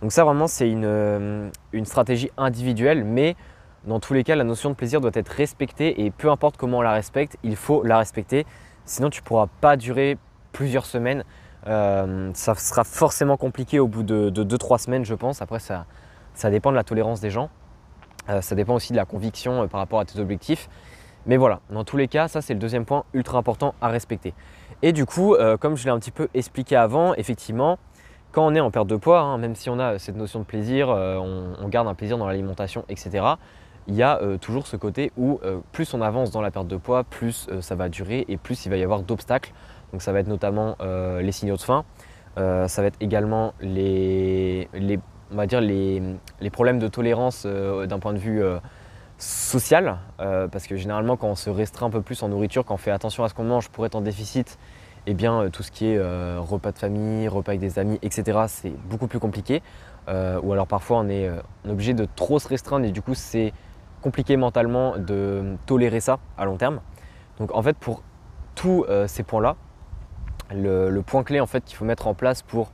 Donc 0.02 0.12
ça 0.12 0.24
vraiment 0.24 0.48
c'est 0.48 0.70
une, 0.70 1.52
stratégie 1.86 2.32
individuelle 2.38 3.04
mais 3.04 3.36
dans 3.86 4.00
tous 4.00 4.14
les 4.14 4.24
cas 4.24 4.36
la 4.36 4.44
notion 4.44 4.70
de 4.70 4.76
plaisir 4.76 5.02
doit 5.02 5.12
être 5.14 5.30
respectée 5.30 6.06
et 6.06 6.12
peu 6.12 6.30
importe 6.30 6.58
comment 6.58 6.80
on 6.80 6.82
la 6.82 6.94
respecte, 6.94 7.38
il 7.44 7.56
faut 7.56 7.84
la 7.84 7.98
respecter. 7.98 8.46
Sinon 8.86 9.10
tu 9.10 9.22
ne 9.22 9.26
pourras 9.26 9.48
pas 9.62 9.78
durer 9.78 10.18
plusieurs 10.52 10.86
semaines. 10.86 11.24
ça 11.66 12.56
sera 12.56 12.84
forcément 12.84 13.38
compliqué 13.38 13.80
au 13.80 13.88
bout 13.88 14.04
de 14.04 14.44
2-3 14.44 14.80
semaines 14.80 15.06
je 15.06 15.16
pense. 15.16 15.42
Après 15.42 15.60
ça, 15.60 15.86
ça 16.34 16.50
dépend 16.50 16.72
de 16.72 16.76
la 16.76 16.84
tolérance 16.84 17.22
des 17.22 17.30
gens. 17.30 17.50
Euh, 18.30 18.42
ça 18.42 18.56
dépend 18.56 18.76
aussi 18.76 18.92
de 18.94 18.98
la 18.98 19.06
conviction 19.06 19.64
euh, 19.64 19.68
par 19.68 19.80
rapport 19.80 20.00
à 20.00 20.06
tes 20.06 20.20
objectifs. 20.20 20.70
Mais 21.26 21.38
voilà, 21.38 21.60
dans 21.70 21.84
tous 21.84 21.98
les 21.98 22.08
cas, 22.08 22.28
ça 22.28 22.42
c'est 22.42 22.54
le 22.54 22.60
deuxième 22.60 22.86
point 22.86 23.04
ultra 23.14 23.38
important 23.38 23.76
à 23.82 23.90
respecter. 23.90 24.34
Et 24.82 24.92
du 24.92 25.06
coup, 25.06 25.36
euh, 25.36 25.58
comme 25.58 25.78
je 25.78 25.84
l'ai 25.86 25.92
un 25.92 26.00
petit 26.00 26.12
peu 26.12 26.30
expliqué 26.34 26.76
avant, 26.76 27.14
effectivement, 27.16 27.78
quand 28.32 28.46
on 28.46 28.56
est 28.56 28.60
en 28.60 28.72
perte 28.72 28.88
de 28.88 28.96
poids, 28.96 29.20
hein, 29.20 29.38
même 29.38 29.56
si 29.56 29.70
on 29.70 29.78
a 29.78 30.00
cette 30.00 30.16
notion 30.16 30.40
de 30.40 30.46
plaisir, 30.46 30.88
on, 30.90 31.68
garde 31.68 31.88
un 31.88 31.94
plaisir 31.94 32.18
dans 32.18 32.28
l'alimentation, 32.28 32.86
etc., 32.88 33.26
il 33.88 33.96
y 33.96 34.04
a 34.04 34.20
toujours 34.40 34.68
ce 34.68 34.78
côté 34.78 35.12
où 35.18 35.40
plus 35.72 35.94
on 35.94 36.02
avance 36.02 36.32
dans 36.32 36.42
la 36.42 36.52
perte 36.52 36.68
de 36.68 36.78
poids, 36.78 37.04
plus 37.04 37.50
ça 37.62 37.76
va 37.76 37.90
durer 37.90 38.26
et 38.28 38.38
plus 38.38 38.66
il 38.66 38.70
va 38.70 38.78
y 38.78 38.84
avoir 38.84 39.02
d'obstacles. 39.02 39.54
Donc 39.92 40.02
ça 40.02 40.12
va 40.12 40.20
être 40.20 40.28
notamment 40.28 40.78
les 40.80 41.32
signaux 41.32 41.58
de 41.58 41.62
faim, 41.62 41.84
ça 42.36 42.68
va 42.78 42.86
être 42.86 42.98
également 43.02 43.54
les, 43.60 44.70
les 44.74 45.00
on 45.32 45.36
va 45.36 45.48
dire, 45.48 45.62
les, 45.62 46.50
problèmes 46.52 46.80
de 46.80 46.88
tolérance 46.88 47.44
euh, 47.46 47.86
d'un 47.88 48.00
point 48.00 48.14
de 48.14 48.20
vue 48.20 48.44
euh, 48.44 48.60
social, 49.18 49.98
euh, 50.20 50.48
parce 50.48 50.68
que 50.68 50.76
généralement 50.76 51.16
quand 51.18 51.28
on 51.28 51.36
se 51.36 51.50
restreint 51.50 51.88
un 51.88 51.92
peu 51.92 52.02
plus 52.02 52.22
en 52.24 52.30
nourriture, 52.30 52.66
quand 52.66 52.76
on 52.76 52.78
fait 52.78 52.92
attention 52.92 53.24
à 53.24 53.30
ce 53.30 53.34
qu'on 53.34 53.44
mange 53.44 53.70
pour 53.70 53.86
être 53.86 53.96
en 53.96 54.02
déficit, 54.02 54.58
eh 55.08 55.14
bien 55.14 55.50
tout 55.50 55.64
ce 55.64 55.72
qui 55.72 55.88
est 55.88 56.00
repas 56.38 56.72
de 56.72 56.78
famille, 56.78 57.28
repas 57.28 57.54
avec 57.54 57.60
des 57.60 57.80
amis, 57.80 57.98
etc., 58.04 58.42
c'est 58.48 58.70
beaucoup 58.88 59.08
plus 59.08 59.18
compliqué. 59.18 59.64
ou 60.08 60.54
alors 60.54 60.68
parfois 60.68 61.00
on 61.00 61.10
est 61.10 61.28
obligé 61.68 61.96
de 61.96 62.06
trop 62.16 62.38
se 62.38 62.48
restreindre 62.48 62.86
et 62.86 62.92
du 62.92 63.02
coup 63.02 63.16
c'est 63.16 63.52
compliqué 64.02 64.38
mentalement 64.38 64.98
de 64.98 65.56
tolérer 65.66 66.00
ça 66.00 66.20
à 66.38 66.46
long 66.46 66.58
terme. 66.58 66.82
Donc 67.40 67.56
en 67.56 67.62
fait 67.62 67.78
pour 67.78 68.04
tous 68.56 68.86
ces 69.08 69.24
points-là, 69.24 69.56
le, 70.54 71.02
point 71.02 71.24
clé 71.24 71.40
en 71.40 71.46
fait 71.46 71.64
qu'il 71.64 71.78
faut 71.78 71.86
mettre 71.86 72.08
en 72.08 72.14
place 72.14 72.42
pour 72.42 72.72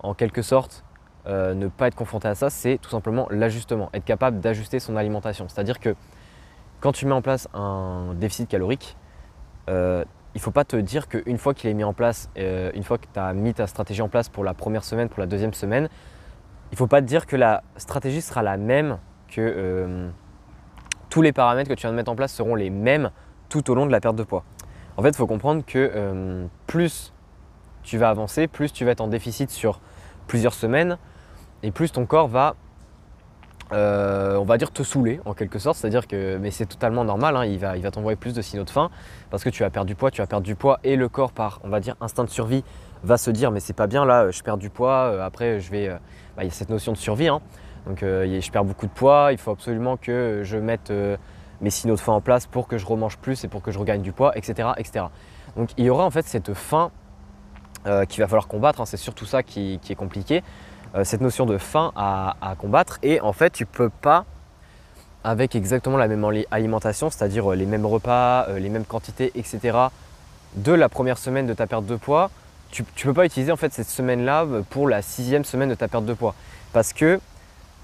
en 0.00 0.14
quelque 0.14 0.42
sorte 0.42 0.84
euh, 1.26 1.54
ne 1.54 1.68
pas 1.68 1.86
être 1.86 1.94
confronté 1.94 2.28
à 2.28 2.34
ça, 2.34 2.50
c'est 2.50 2.78
tout 2.78 2.90
simplement 2.90 3.28
l'ajustement, 3.30 3.90
être 3.94 4.04
capable 4.04 4.40
d'ajuster 4.40 4.80
son 4.80 4.96
alimentation. 4.96 5.46
C'est-à-dire 5.48 5.78
que 5.78 5.94
quand 6.80 6.92
tu 6.92 7.06
mets 7.06 7.12
en 7.12 7.22
place 7.22 7.48
un 7.54 8.14
déficit 8.14 8.48
calorique, 8.48 8.96
euh, 9.70 10.04
il 10.34 10.38
ne 10.38 10.42
faut 10.42 10.50
pas 10.50 10.64
te 10.64 10.76
dire 10.76 11.08
qu'une 11.08 11.38
fois 11.38 11.54
qu'il 11.54 11.70
est 11.70 11.74
mis 11.74 11.84
en 11.84 11.92
place, 11.92 12.28
euh, 12.38 12.72
une 12.74 12.82
fois 12.82 12.98
que 12.98 13.06
tu 13.12 13.20
as 13.20 13.32
mis 13.34 13.54
ta 13.54 13.68
stratégie 13.68 14.02
en 14.02 14.08
place 14.08 14.28
pour 14.28 14.42
la 14.42 14.54
première 14.54 14.82
semaine, 14.82 15.08
pour 15.08 15.20
la 15.20 15.26
deuxième 15.26 15.54
semaine, 15.54 15.88
il 16.72 16.74
ne 16.74 16.78
faut 16.78 16.88
pas 16.88 17.00
te 17.00 17.06
dire 17.06 17.26
que 17.26 17.36
la 17.36 17.62
stratégie 17.76 18.22
sera 18.22 18.42
la 18.42 18.56
même, 18.56 18.98
que 19.28 20.10
tous 21.12 21.20
les 21.20 21.32
paramètres 21.32 21.68
que 21.68 21.74
tu 21.74 21.82
viens 21.82 21.90
de 21.90 21.96
mettre 21.96 22.10
en 22.10 22.16
place 22.16 22.32
seront 22.32 22.54
les 22.54 22.70
mêmes 22.70 23.10
tout 23.50 23.70
au 23.70 23.74
long 23.74 23.84
de 23.84 23.92
la 23.92 24.00
perte 24.00 24.16
de 24.16 24.22
poids. 24.22 24.44
En 24.96 25.02
fait, 25.02 25.10
il 25.10 25.16
faut 25.16 25.26
comprendre 25.26 25.62
que 25.62 26.48
plus 26.66 27.12
tu 27.82 27.98
vas 27.98 28.08
avancer, 28.08 28.48
plus 28.48 28.72
tu 28.72 28.86
vas 28.86 28.92
être 28.92 29.02
en 29.02 29.08
déficit 29.08 29.50
sur 29.50 29.80
plusieurs 30.26 30.54
semaines 30.54 30.96
et 31.62 31.70
plus 31.70 31.92
ton 31.92 32.06
corps 32.06 32.28
va, 32.28 32.56
euh, 33.72 34.36
on 34.36 34.44
va 34.44 34.56
dire, 34.56 34.70
te 34.70 34.82
saouler 34.82 35.20
en 35.26 35.34
quelque 35.34 35.58
sorte. 35.58 35.76
C'est-à-dire 35.76 36.06
que, 36.06 36.38
mais 36.38 36.50
c'est 36.50 36.64
totalement 36.64 37.04
normal, 37.04 37.36
hein, 37.36 37.44
il 37.44 37.58
va, 37.58 37.76
il 37.76 37.82
va 37.82 37.90
t'envoyer 37.90 38.16
plus 38.16 38.32
de 38.32 38.40
signaux 38.40 38.64
de 38.64 38.70
faim 38.70 38.88
parce 39.30 39.44
que 39.44 39.50
tu 39.50 39.64
as 39.64 39.70
perdu 39.70 39.92
du 39.92 39.96
poids, 39.96 40.10
tu 40.10 40.22
as 40.22 40.26
perdu 40.26 40.52
du 40.52 40.54
poids 40.54 40.80
et 40.82 40.96
le 40.96 41.10
corps, 41.10 41.32
par, 41.32 41.60
on 41.62 41.68
va 41.68 41.80
dire, 41.80 41.94
instinct 42.00 42.24
de 42.24 42.30
survie, 42.30 42.64
va 43.04 43.18
se 43.18 43.30
dire 43.30 43.50
mais 43.50 43.60
c'est 43.60 43.72
pas 43.72 43.86
bien 43.86 44.06
là, 44.06 44.30
je 44.30 44.42
perds 44.42 44.56
du 44.56 44.70
poids, 44.70 45.10
euh, 45.12 45.26
après 45.26 45.60
je 45.60 45.70
vais, 45.70 45.88
euh, 45.88 45.96
bah, 46.36 46.44
il 46.44 46.46
y 46.46 46.48
a 46.48 46.52
cette 46.52 46.70
notion 46.70 46.92
de 46.92 46.96
survie. 46.96 47.28
Hein. 47.28 47.42
Donc 47.86 47.98
je 48.00 48.50
perds 48.50 48.64
beaucoup 48.64 48.86
de 48.86 48.92
poids, 48.92 49.28
il 49.32 49.38
faut 49.38 49.50
absolument 49.50 49.96
que 49.96 50.42
je 50.44 50.56
mette 50.56 50.92
mes 51.60 51.70
signaux 51.70 51.94
de 51.94 52.00
faim 52.00 52.12
en 52.12 52.20
place 52.20 52.46
pour 52.46 52.68
que 52.68 52.76
je 52.76 52.86
remange 52.86 53.16
plus 53.16 53.42
et 53.44 53.48
pour 53.48 53.62
que 53.62 53.70
je 53.70 53.78
regagne 53.78 54.02
du 54.02 54.12
poids, 54.12 54.36
etc. 54.36 54.70
etc. 54.76 55.06
Donc 55.56 55.70
il 55.76 55.84
y 55.84 55.90
aura 55.90 56.04
en 56.04 56.10
fait 56.10 56.26
cette 56.26 56.54
faim 56.54 56.90
euh, 57.86 58.04
qu'il 58.04 58.20
va 58.20 58.28
falloir 58.28 58.46
combattre. 58.46 58.80
Hein. 58.80 58.86
c'est 58.86 58.96
surtout 58.96 59.26
ça 59.26 59.42
qui, 59.42 59.80
est 59.88 59.94
compliqué. 59.94 60.42
Euh, 60.94 61.02
cette 61.04 61.20
notion 61.20 61.46
de 61.46 61.58
faim 61.58 61.92
à, 61.96 62.54
combattre. 62.58 62.98
Et 63.02 63.20
en 63.20 63.32
fait, 63.32 63.50
tu 63.50 63.66
peux 63.66 63.88
pas, 63.88 64.24
avec 65.24 65.56
exactement 65.56 65.96
la 65.96 66.06
même 66.06 66.24
alimentation, 66.50 67.10
c'est-à-dire 67.10 67.50
euh, 67.50 67.56
les 67.56 67.66
mêmes 67.66 67.86
repas, 67.86 68.46
les 68.58 68.68
mêmes 68.68 68.84
quantités, 68.84 69.32
etc., 69.34 69.78
de 70.54 70.72
la 70.72 70.88
première 70.88 71.16
semaine 71.16 71.46
de 71.46 71.54
ta 71.54 71.66
perte 71.66 71.86
de 71.86 71.96
poids, 71.96 72.30
tu 72.70 72.82
ne 72.82 73.02
peux 73.02 73.14
pas 73.14 73.24
utiliser 73.24 73.50
en 73.50 73.56
fait 73.56 73.72
cette 73.72 73.88
semaine-là 73.88 74.46
pour 74.70 74.86
la 74.86 75.02
sixième 75.02 75.44
semaine 75.44 75.70
de 75.70 75.74
ta 75.74 75.88
perte 75.88 76.04
de 76.04 76.14
poids. 76.14 76.34
Parce 76.72 76.92
que 76.92 77.20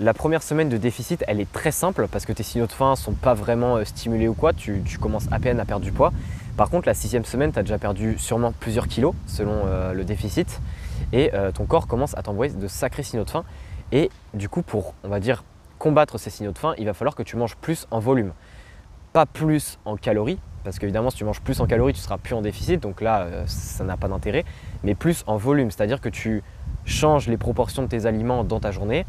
la 0.00 0.14
première 0.14 0.42
semaine 0.42 0.68
de 0.68 0.76
déficit, 0.76 1.24
elle 1.26 1.40
est 1.40 1.50
très 1.50 1.72
simple 1.72 2.06
parce 2.10 2.24
que 2.24 2.32
tes 2.32 2.42
signaux 2.42 2.66
de 2.66 2.72
faim 2.72 2.92
ne 2.92 2.96
sont 2.96 3.12
pas 3.12 3.34
vraiment 3.34 3.84
stimulés 3.84 4.28
ou 4.28 4.34
quoi, 4.34 4.52
tu 4.52 4.82
commences 5.00 5.26
à 5.30 5.38
peine 5.38 5.58
à 5.60 5.64
perdre 5.64 5.84
du 5.84 5.92
poids. 5.92 6.12
Par 6.58 6.70
contre, 6.70 6.88
la 6.88 6.94
sixième 6.94 7.24
semaine, 7.24 7.52
tu 7.52 7.58
as 7.60 7.62
déjà 7.62 7.78
perdu 7.78 8.18
sûrement 8.18 8.52
plusieurs 8.52 8.88
kilos 8.88 9.14
selon 9.26 9.62
euh, 9.66 9.92
le 9.92 10.04
déficit 10.04 10.60
et 11.12 11.32
euh, 11.32 11.52
ton 11.52 11.66
corps 11.66 11.86
commence 11.86 12.18
à 12.18 12.22
t'envoyer 12.22 12.52
de 12.52 12.66
sacrés 12.66 13.04
signaux 13.04 13.22
de 13.22 13.30
faim. 13.30 13.44
Et 13.92 14.10
du 14.34 14.48
coup, 14.48 14.62
pour, 14.62 14.94
on 15.04 15.08
va 15.08 15.20
dire, 15.20 15.44
combattre 15.78 16.18
ces 16.18 16.30
signaux 16.30 16.50
de 16.50 16.58
faim, 16.58 16.74
il 16.76 16.86
va 16.86 16.94
falloir 16.94 17.14
que 17.14 17.22
tu 17.22 17.36
manges 17.36 17.54
plus 17.54 17.86
en 17.92 18.00
volume. 18.00 18.32
Pas 19.12 19.24
plus 19.24 19.78
en 19.84 19.96
calories, 19.96 20.40
parce 20.64 20.80
qu'évidemment, 20.80 21.10
si 21.10 21.18
tu 21.18 21.24
manges 21.24 21.40
plus 21.40 21.60
en 21.60 21.68
calories, 21.68 21.92
tu 21.92 22.00
seras 22.00 22.18
plus 22.18 22.34
en 22.34 22.42
déficit, 22.42 22.82
donc 22.82 23.00
là, 23.00 23.20
euh, 23.20 23.44
ça 23.46 23.84
n'a 23.84 23.96
pas 23.96 24.08
d'intérêt, 24.08 24.44
mais 24.82 24.96
plus 24.96 25.22
en 25.28 25.36
volume, 25.36 25.70
c'est-à-dire 25.70 26.00
que 26.00 26.08
tu 26.08 26.42
changes 26.84 27.28
les 27.28 27.36
proportions 27.36 27.82
de 27.82 27.88
tes 27.88 28.04
aliments 28.04 28.42
dans 28.42 28.58
ta 28.58 28.72
journée, 28.72 29.06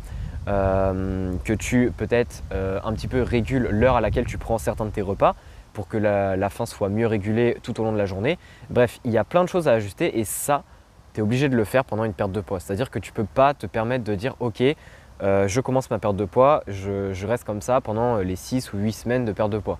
que 0.49 1.53
tu 1.53 1.91
peut-être 1.95 2.43
un 2.51 2.93
petit 2.93 3.07
peu 3.07 3.21
régules 3.21 3.67
l'heure 3.69 3.95
à 3.95 4.01
laquelle 4.01 4.25
tu 4.25 4.37
prends 4.37 4.57
certains 4.57 4.85
de 4.85 4.91
tes 4.91 5.01
repas, 5.01 5.35
pour 5.73 5.87
que 5.87 5.97
la, 5.97 6.49
faim 6.49 6.65
soit 6.65 6.89
mieux 6.89 7.07
régulée 7.07 7.57
tout 7.63 7.79
au 7.79 7.83
long 7.83 7.91
de 7.91 7.97
la 7.97 8.05
journée. 8.05 8.37
Bref, 8.69 8.99
il 9.03 9.11
y 9.11 9.17
a 9.17 9.23
plein 9.23 9.43
de 9.43 9.49
choses 9.49 9.67
à 9.67 9.73
ajuster 9.73 10.19
et 10.19 10.25
ça, 10.25 10.63
tu 11.13 11.19
es 11.19 11.23
obligé 11.23 11.49
de 11.49 11.55
le 11.55 11.63
faire 11.63 11.85
pendant 11.85 12.03
une 12.03 12.13
perte 12.13 12.31
de 12.31 12.41
poids. 12.41 12.59
C'est-à-dire 12.59 12.89
que 12.89 12.99
tu 12.99 13.11
ne 13.11 13.15
peux 13.15 13.25
pas 13.25 13.53
te 13.53 13.65
permettre 13.65 14.03
de 14.03 14.15
dire 14.15 14.35
ok, 14.39 14.61
euh, 15.21 15.47
je 15.47 15.61
commence 15.61 15.89
ma 15.89 15.99
perte 15.99 16.15
de 16.15 16.25
poids, 16.25 16.63
je, 16.67 17.25
reste 17.25 17.43
comme 17.43 17.61
ça 17.61 17.81
pendant 17.81 18.17
les 18.17 18.35
6 18.35 18.73
ou 18.73 18.77
8 18.77 18.91
semaines 18.91 19.25
de 19.25 19.31
perte 19.31 19.51
de 19.51 19.59
poids. 19.59 19.79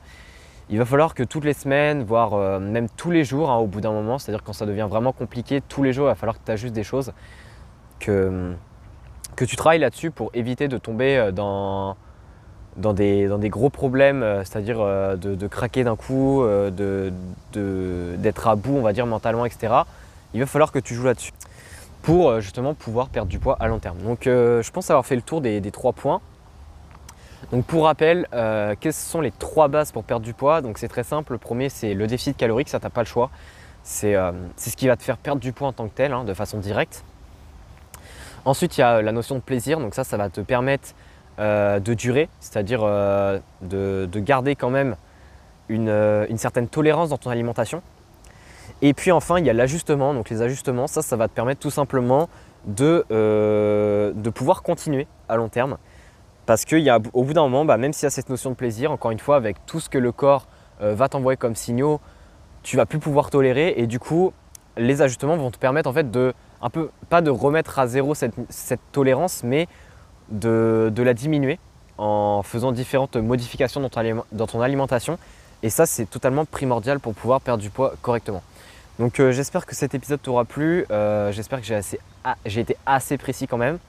Il 0.70 0.78
va 0.78 0.86
falloir 0.86 1.16
que 1.16 1.24
toutes 1.24 1.46
les 1.46 1.54
semaines, 1.54 2.04
voire 2.04 2.34
euh, 2.34 2.60
même 2.60 2.88
tous 2.96 3.10
les 3.10 3.24
jours, 3.24 3.50
hein, 3.50 3.58
au 3.58 3.66
bout 3.66 3.82
d'un 3.82 3.92
moment, 3.92 4.20
c'est-à-dire 4.20 4.44
quand 4.44 4.54
ça 4.54 4.68
devient 4.68 4.88
vraiment 4.90 5.14
compliqué, 5.14 5.62
tous 5.62 5.82
les 5.82 5.94
jours, 5.94 6.06
il 6.06 6.10
va 6.10 6.16
falloir 6.16 6.38
que 6.38 6.46
tu 6.46 6.52
ajustes 6.52 6.76
des 6.76 6.84
choses, 6.84 7.12
que, 8.00 8.54
que 9.36 9.46
tu 9.46 9.56
travailles 9.56 9.80
là-dessus 9.80 10.12
pour 10.12 10.32
éviter 10.34 10.68
de 10.68 10.78
tomber 10.78 11.18
euh, 11.18 11.32
dans, 11.32 11.96
des, 12.94 13.50
gros 13.50 13.70
problèmes, 13.70 14.22
euh, 14.22 14.44
c'est-à-dire 14.44 14.78
euh, 14.80 15.16
de, 15.16 15.48
craquer 15.48 15.84
d'un 15.84 15.96
coup, 15.96 16.44
d'être 17.54 18.48
à 18.48 18.56
bout, 18.56 18.76
on 18.78 18.82
va 18.82 18.94
dire, 18.94 19.06
mentalement, 19.06 19.46
etc. 19.46 19.74
Il 20.34 20.40
va 20.40 20.46
falloir 20.46 20.72
que 20.72 20.80
tu 20.80 20.94
joues 20.94 21.06
là-dessus 21.06 21.32
pour 22.02 22.40
justement 22.40 22.74
pouvoir 22.74 23.10
perdre 23.10 23.30
du 23.30 23.40
poids 23.40 23.58
à 23.60 23.68
long 23.68 23.80
terme. 23.80 23.98
Donc 24.00 24.22
je 24.24 24.72
pense 24.72 24.90
avoir 24.90 25.06
fait 25.06 25.16
le 25.16 25.22
tour 25.22 25.42
des, 25.42 25.62
trois 25.72 25.92
points. 25.92 26.22
Donc 27.52 27.66
pour 27.66 27.86
rappel, 27.86 28.28
quelles 28.80 28.94
sont 28.94 29.22
les 29.22 29.32
trois 29.32 29.68
bases 29.68 29.92
pour 29.92 30.04
perdre 30.04 30.26
du 30.26 30.34
poids? 30.34 30.62
Donc 30.62 30.78
c'est 30.78 30.88
très 30.88 31.04
simple. 31.04 31.34
Le 31.34 31.40
premier, 31.40 31.68
c'est 31.68 31.94
le 31.94 32.08
déficit 32.08 32.38
calorique, 32.38 32.70
ça 32.70 32.80
t'as 32.80 32.90
pas 32.90 33.02
le 33.02 33.08
choix. 33.08 33.32
C'est 33.84 34.14
ce 34.14 34.76
qui 34.78 34.88
va 34.88 34.96
te 34.96 35.04
faire 35.04 35.18
perdre 35.18 35.42
du 35.42 35.52
poids 35.52 35.68
en 35.68 35.74
tant 35.74 35.88
que 35.88 35.94
tel, 35.94 36.14
hein, 36.14 36.24
de 36.24 36.34
façon 36.34 36.60
directe. 36.60 37.04
Ensuite, 38.46 38.78
il 38.78 38.82
y 38.82 38.84
a 38.84 39.02
la 39.02 39.12
notion 39.12 39.36
de 39.36 39.42
plaisir. 39.42 39.80
Donc 39.80 39.96
ça, 39.96 40.04
ça 40.04 40.18
va 40.18 40.30
te 40.30 40.42
permettre 40.42 40.90
euh, 41.40 41.80
de 41.80 41.94
durée, 41.94 42.28
c'est-à-dire 42.40 42.82
euh, 42.84 43.40
de, 43.62 44.10
garder 44.16 44.56
quand 44.56 44.70
même 44.70 44.98
euh, 45.72 46.26
une, 46.30 46.38
certaine 46.38 46.68
tolérance 46.68 47.10
dans 47.10 47.18
ton 47.18 47.30
alimentation. 47.30 47.82
Et 48.82 48.94
puis 48.94 49.12
enfin, 49.12 49.40
il 49.40 49.46
y 49.46 49.50
a 49.50 49.54
l'ajustement. 49.54 50.14
Donc 50.14 50.30
les 50.30 50.42
ajustements, 50.42 50.88
ça, 50.88 51.02
ça 51.02 51.16
va 51.16 51.28
te 51.28 51.34
permettre 51.34 51.62
tout 51.62 51.72
simplement 51.72 52.28
de, 52.66 53.06
de 53.10 54.30
pouvoir 54.30 54.64
continuer 54.64 55.08
à 55.30 55.38
long 55.38 55.48
terme. 55.48 55.78
Parce 56.46 56.66
qu'au 56.66 57.24
bout 57.24 57.34
d'un 57.34 57.44
moment, 57.44 57.64
bah, 57.64 57.78
même 57.78 57.94
s'il 57.94 58.04
y 58.04 58.08
a 58.08 58.10
cette 58.10 58.30
notion 58.30 58.50
de 58.50 58.56
plaisir, 58.56 58.92
encore 58.92 59.12
une 59.12 59.20
fois, 59.20 59.38
avec 59.38 59.66
tout 59.66 59.80
ce 59.80 59.90
que 59.90 59.98
le 59.98 60.12
corps 60.12 60.48
va 60.82 61.08
t'envoyer 61.08 61.38
comme 61.38 61.56
signaux, 61.56 62.02
tu 62.64 62.76
vas 62.76 62.86
plus 62.86 63.00
pouvoir 63.00 63.30
tolérer. 63.30 63.76
Et 63.78 63.88
du 63.88 64.00
coup, 64.00 64.34
les 64.76 65.02
ajustements 65.02 65.38
vont 65.38 65.52
te 65.52 65.58
permettre 65.58 65.90
en 65.90 65.94
fait 65.94 66.10
de, 66.12 66.34
un 66.62 66.70
peu, 66.70 66.90
pas 67.10 67.22
de 67.22 67.30
remettre 67.30 67.80
à 67.80 67.88
zéro 67.88 68.16
cette, 68.16 68.34
tolérance, 68.92 69.44
mais 69.44 69.68
de, 70.30 70.92
la 70.98 71.14
diminuer 71.14 71.60
en 71.98 72.44
faisant 72.44 72.72
différentes 72.72 73.18
modifications 73.18 73.82
dans 73.82 74.48
ton, 74.48 74.62
alimentation. 74.62 75.18
Et 75.64 75.70
ça, 75.70 75.86
c'est 75.86 76.06
totalement 76.06 76.46
primordial 76.46 77.00
pour 77.00 77.14
pouvoir 77.14 77.42
perdre 77.42 77.62
du 77.62 77.70
poids 77.70 77.94
correctement. 78.02 78.42
Donc 78.98 79.20
euh, 79.20 79.32
j'espère 79.32 79.66
que 79.66 79.76
cet 79.76 79.96
épisode 79.96 80.22
t'aura 80.22 80.46
plu. 80.46 80.86
Euh, 80.92 81.32
j'espère 81.32 81.62
que 81.62 81.68
j'ai, 82.46 82.60
été 82.60 82.78
assez 82.86 83.18
précis 83.18 83.48
quand 83.48 83.58
même. 83.58 83.80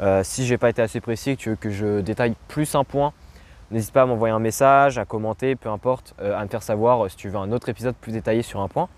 Euh, 0.00 0.22
si 0.24 0.46
j'ai 0.46 0.58
pas 0.58 0.70
été 0.70 0.82
assez 0.82 1.00
précis 1.00 1.30
et 1.30 1.36
que 1.36 1.40
tu 1.40 1.48
veux 1.50 1.56
que 1.56 1.70
je 1.70 2.00
détaille 2.00 2.34
plus 2.48 2.74
un 2.74 2.84
point, 2.84 3.12
n'hésite 3.70 3.92
pas 3.92 4.02
à 4.02 4.06
m'envoyer 4.06 4.32
un 4.32 4.40
message, 4.40 4.98
à 4.98 5.04
commenter, 5.04 5.56
peu 5.56 5.68
importe, 5.68 6.14
à 6.20 6.42
me 6.42 6.48
faire 6.48 6.62
savoir 6.62 7.10
si 7.10 7.16
tu 7.16 7.28
veux 7.28 7.36
un 7.36 7.50
autre 7.52 7.68
épisode 7.68 7.94
plus 7.96 8.12
détaillé 8.12 8.42
sur 8.42 8.60
un 8.60 8.68
point. 8.68 8.88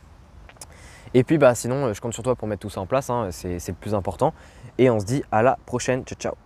Et 1.15 1.25
puis 1.25 1.39
bah 1.39 1.55
sinon, 1.55 1.93
je 1.93 2.01
compte 2.01 2.15
sur 2.15 2.23
toi 2.23 2.35
pour 2.35 2.49
mettre 2.49 2.63
tout 2.63 2.71
ça 2.71 2.81
en 2.81 2.87
place, 2.87 3.11
hein. 3.11 3.29
c'est 3.31 3.69
le 3.69 3.75
plus 3.75 3.95
important. 3.95 4.35
Et 4.79 4.91
on 4.91 5.01
se 5.01 5.07
dit 5.07 5.23
à 5.33 5.43
la 5.43 5.59
prochaine. 5.67 6.05
Ciao 6.05 6.19
ciao 6.19 6.46